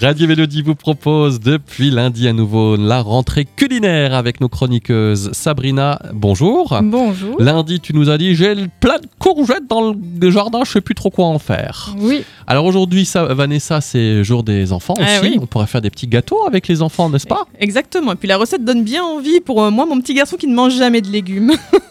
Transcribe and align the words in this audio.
Radio 0.00 0.28
Mélodie 0.28 0.62
vous 0.62 0.76
propose 0.76 1.40
depuis 1.40 1.90
lundi 1.90 2.28
à 2.28 2.32
nouveau 2.32 2.76
la 2.76 3.00
rentrée 3.02 3.44
culinaire 3.44 4.14
avec 4.14 4.40
nos 4.40 4.48
chroniqueuses. 4.48 5.30
Sabrina, 5.32 6.00
bonjour. 6.12 6.78
Bonjour. 6.82 7.34
Lundi, 7.40 7.80
tu 7.80 7.94
nous 7.94 8.08
as 8.08 8.16
dit 8.16 8.36
j'ai 8.36 8.54
plein 8.80 8.98
de 8.98 9.06
courgettes 9.18 9.66
dans 9.68 9.92
le 10.20 10.30
jardin, 10.30 10.60
je 10.64 10.70
sais 10.70 10.80
plus 10.80 10.94
trop 10.94 11.10
quoi 11.10 11.26
en 11.26 11.38
faire. 11.40 11.94
Oui. 11.98 12.22
Alors 12.46 12.64
aujourd'hui, 12.66 13.04
ça, 13.06 13.24
Vanessa, 13.34 13.80
c'est 13.80 14.22
jour 14.22 14.44
des 14.44 14.72
enfants 14.72 14.94
Ah 15.00 15.18
aussi. 15.20 15.30
oui. 15.32 15.38
On 15.40 15.46
pourrait 15.46 15.66
faire 15.66 15.80
des 15.82 15.90
petits 15.90 16.06
gâteaux 16.06 16.46
avec 16.46 16.68
les 16.68 16.80
enfants, 16.80 17.10
n'est-ce 17.10 17.26
pas? 17.26 17.46
Exactement. 17.58 18.12
Et 18.12 18.16
puis 18.16 18.28
la 18.28 18.36
recette 18.36 18.64
donne 18.64 18.84
bien 18.84 19.02
envie 19.02 19.40
pour 19.40 19.64
euh, 19.64 19.70
moi, 19.70 19.84
mon 19.84 20.00
petit 20.00 20.14
garçon 20.14 20.36
qui 20.36 20.46
ne 20.46 20.54
mange 20.54 20.76
jamais 20.76 21.00
de 21.00 21.08
légumes. 21.08 21.52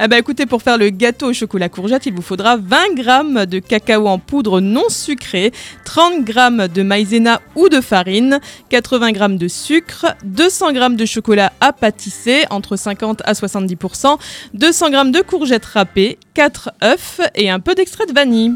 Ah 0.00 0.06
bah 0.06 0.16
écoutez, 0.16 0.46
pour 0.46 0.62
faire 0.62 0.78
le 0.78 0.90
gâteau 0.90 1.30
au 1.30 1.32
chocolat 1.32 1.68
courgette, 1.68 2.06
il 2.06 2.14
vous 2.14 2.22
faudra 2.22 2.56
20 2.56 2.96
g 2.98 3.46
de 3.46 3.58
cacao 3.58 4.06
en 4.06 4.20
poudre 4.20 4.60
non 4.60 4.88
sucré, 4.88 5.50
30 5.84 6.24
g 6.24 6.68
de 6.72 6.82
maïzena 6.84 7.40
ou 7.56 7.68
de 7.68 7.80
farine, 7.80 8.38
80 8.68 9.14
g 9.14 9.36
de 9.36 9.48
sucre, 9.48 10.06
200 10.22 10.74
g 10.74 10.88
de 10.90 11.04
chocolat 11.04 11.52
à 11.60 11.72
pâtisser, 11.72 12.44
entre 12.50 12.76
50 12.76 13.22
à 13.24 13.32
70%, 13.32 14.20
200 14.54 14.86
g 14.86 15.10
de 15.10 15.20
courgettes 15.20 15.64
râpées, 15.66 16.20
4 16.34 16.70
œufs 16.84 17.20
et 17.34 17.50
un 17.50 17.58
peu 17.58 17.74
d'extrait 17.74 18.06
de 18.06 18.12
vanille. 18.12 18.54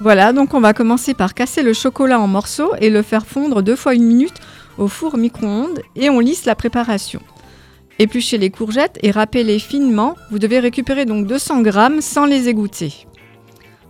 Voilà, 0.00 0.32
donc 0.32 0.54
on 0.54 0.60
va 0.62 0.72
commencer 0.72 1.12
par 1.12 1.34
casser 1.34 1.62
le 1.62 1.74
chocolat 1.74 2.18
en 2.18 2.26
morceaux 2.26 2.72
et 2.80 2.88
le 2.88 3.02
faire 3.02 3.26
fondre 3.26 3.62
deux 3.62 3.76
fois 3.76 3.94
une 3.94 4.04
minute 4.04 4.40
au 4.78 4.88
four 4.88 5.18
micro-ondes 5.18 5.82
et 5.94 6.08
on 6.08 6.20
lisse 6.20 6.46
la 6.46 6.54
préparation. 6.54 7.20
Épluchez 8.00 8.38
les 8.38 8.48
courgettes 8.48 8.98
et 9.02 9.10
râpez-les 9.10 9.58
finement. 9.58 10.16
Vous 10.30 10.38
devez 10.38 10.58
récupérer 10.58 11.04
donc 11.04 11.26
200 11.26 11.60
grammes 11.60 12.00
sans 12.00 12.24
les 12.24 12.48
égoutter. 12.48 13.06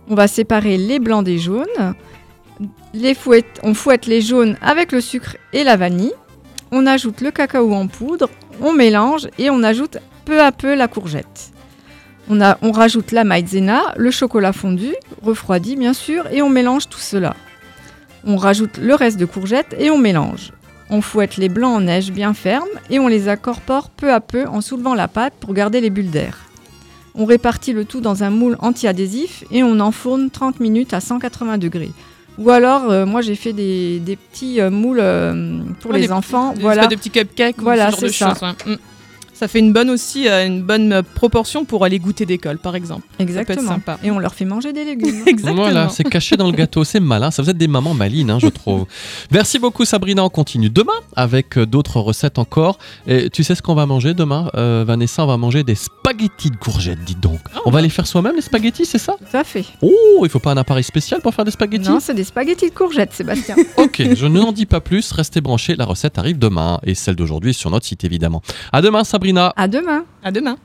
On 0.09 0.15
va 0.15 0.27
séparer 0.27 0.75
les 0.75 0.99
blancs 0.99 1.23
des 1.23 1.37
jaunes. 1.37 1.95
On 3.63 3.73
fouette 3.73 4.07
les 4.07 4.19
jaunes 4.19 4.57
avec 4.61 4.91
le 4.91 4.99
sucre 4.99 5.37
et 5.53 5.63
la 5.63 5.77
vanille. 5.77 6.11
On 6.73 6.87
ajoute 6.87 7.21
le 7.21 7.31
cacao 7.31 7.73
en 7.73 7.87
poudre, 7.87 8.29
on 8.61 8.73
mélange 8.73 9.29
et 9.39 9.49
on 9.49 9.63
ajoute 9.63 9.97
peu 10.25 10.41
à 10.41 10.51
peu 10.51 10.75
la 10.75 10.89
courgette. 10.89 11.53
On 12.29 12.71
rajoute 12.73 13.13
la 13.13 13.23
maïzena, 13.23 13.93
le 13.95 14.11
chocolat 14.11 14.51
fondu, 14.51 14.93
refroidi 15.23 15.77
bien 15.77 15.93
sûr, 15.93 16.27
et 16.33 16.41
on 16.41 16.49
mélange 16.49 16.89
tout 16.89 16.99
cela. 16.99 17.33
On 18.25 18.35
rajoute 18.35 18.77
le 18.77 18.93
reste 18.93 19.17
de 19.17 19.25
courgettes 19.25 19.73
et 19.79 19.89
on 19.89 19.97
mélange. 19.97 20.51
On 20.93 21.01
fouette 21.01 21.37
les 21.37 21.47
blancs 21.49 21.77
en 21.77 21.81
neige 21.81 22.11
bien 22.11 22.33
fermes 22.33 22.67
et 22.89 22.99
on 22.99 23.07
les 23.07 23.29
incorpore 23.29 23.89
peu 23.89 24.11
à 24.11 24.19
peu 24.19 24.45
en 24.47 24.59
soulevant 24.61 24.93
la 24.93 25.07
pâte 25.07 25.33
pour 25.39 25.53
garder 25.53 25.79
les 25.81 25.89
bulles 25.89 26.11
d'air. 26.11 26.37
On 27.15 27.25
répartit 27.25 27.73
le 27.73 27.85
tout 27.85 28.01
dans 28.01 28.23
un 28.23 28.29
moule 28.29 28.57
anti-adhésif 28.59 29.43
et 29.51 29.63
on 29.63 29.79
enfourne 29.79 30.29
30 30.29 30.59
minutes 30.59 30.93
à 30.93 30.99
180 30.99 31.57
degrés. 31.57 31.91
Ou 32.37 32.49
alors, 32.49 32.89
euh, 32.89 33.05
moi 33.05 33.21
j'ai 33.21 33.35
fait 33.35 33.53
des, 33.53 33.99
des 33.99 34.15
petits 34.15 34.59
euh, 34.61 34.69
moules 34.69 34.99
euh, 35.01 35.61
pour 35.81 35.91
Ouais, 35.91 35.99
les 35.99 36.07
des- 36.07 36.13
enfants. 36.13 36.53
Des 36.53 36.61
voilà. 36.61 36.83
espèces 36.83 36.97
de 36.97 36.99
petits 36.99 37.09
cupcakes 37.11 37.55
Voilà, 37.59 37.89
ou 37.89 37.91
ce 37.91 37.95
genre 37.95 38.01
de 38.01 38.07
c'est 38.07 38.17
ça. 38.17 38.29
choses. 38.29 38.41
ouais. 38.67 38.77
Ça 39.41 39.47
fait 39.47 39.57
une 39.57 39.73
bonne 39.73 39.89
aussi, 39.89 40.27
euh, 40.27 40.45
une 40.45 40.61
bonne 40.61 40.93
euh, 40.93 41.01
proportion 41.01 41.65
pour 41.65 41.83
aller 41.83 41.97
goûter 41.97 42.27
d'école, 42.27 42.59
par 42.59 42.75
exemple. 42.75 43.07
Exactement. 43.17 43.69
sympa. 43.69 43.97
Et 44.03 44.11
on 44.11 44.19
leur 44.19 44.35
fait 44.35 44.45
manger 44.45 44.71
des 44.71 44.85
légumes. 44.85 45.23
Exactement. 45.25 45.63
Voilà, 45.63 45.89
c'est 45.89 46.03
caché 46.03 46.37
dans 46.37 46.45
le 46.45 46.55
gâteau, 46.55 46.83
c'est 46.83 46.99
malin. 46.99 47.31
Ça 47.31 47.41
vous 47.41 47.49
êtes 47.49 47.57
des 47.57 47.67
mamans 47.67 47.95
malines, 47.95 48.29
hein, 48.29 48.37
je 48.37 48.49
trouve. 48.49 48.85
Merci 49.31 49.57
beaucoup 49.57 49.83
Sabrina, 49.83 50.23
on 50.23 50.29
continue 50.29 50.69
demain 50.69 50.93
avec 51.15 51.57
euh, 51.57 51.65
d'autres 51.65 51.99
recettes 51.99 52.37
encore. 52.37 52.77
Et 53.07 53.31
tu 53.31 53.43
sais 53.43 53.55
ce 53.55 53.63
qu'on 53.63 53.73
va 53.73 53.87
manger 53.87 54.13
demain, 54.13 54.51
euh, 54.53 54.83
Vanessa? 54.85 55.23
On 55.23 55.27
va 55.27 55.37
manger 55.37 55.63
des 55.63 55.73
spaghettis 56.21 56.51
de 56.51 56.55
courgettes, 56.55 57.03
dis 57.03 57.15
donc. 57.15 57.39
Oh. 57.55 57.61
On 57.65 57.71
va 57.71 57.81
les 57.81 57.89
faire 57.89 58.05
soi-même 58.05 58.35
les 58.35 58.41
spaghettis, 58.41 58.85
c'est 58.85 58.99
ça 58.99 59.15
Tout 59.17 59.37
à 59.37 59.43
fait. 59.43 59.65
Oh, 59.81 60.21
il 60.23 60.29
faut 60.29 60.39
pas 60.39 60.51
un 60.51 60.57
appareil 60.57 60.83
spécial 60.83 61.19
pour 61.19 61.33
faire 61.33 61.45
des 61.45 61.51
spaghettis 61.51 61.89
Non, 61.89 61.99
c'est 61.99 62.13
des 62.13 62.23
spaghettis 62.23 62.69
de 62.69 62.75
courgettes, 62.75 63.13
Sébastien. 63.13 63.55
Ok, 63.77 64.03
je 64.15 64.27
n'en 64.27 64.51
dis 64.51 64.65
pas 64.67 64.79
plus, 64.79 65.11
restez 65.11 65.41
branchés, 65.41 65.75
la 65.75 65.85
recette 65.85 66.17
arrive 66.19 66.37
demain 66.37 66.79
et 66.83 66.93
celle 66.93 67.15
d'aujourd'hui 67.15 67.51
est 67.51 67.53
sur 67.53 67.71
notre 67.71 67.85
site 67.85 68.03
évidemment. 68.03 68.41
À 68.71 68.81
demain 68.81 69.03
Sabrina 69.03 69.53
à 69.55 69.67
demain. 69.67 70.05
À 70.23 70.31
demain. 70.31 70.57